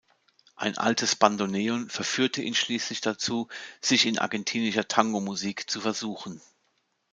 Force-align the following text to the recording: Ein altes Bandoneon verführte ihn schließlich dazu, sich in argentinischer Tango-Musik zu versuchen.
Ein 0.55 0.79
altes 0.79 1.15
Bandoneon 1.15 1.87
verführte 1.91 2.41
ihn 2.41 2.55
schließlich 2.55 3.01
dazu, 3.01 3.49
sich 3.81 4.07
in 4.07 4.17
argentinischer 4.17 4.87
Tango-Musik 4.87 5.69
zu 5.69 5.79
versuchen. 5.79 6.41